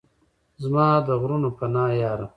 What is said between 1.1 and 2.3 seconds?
غرونو پناه یاره!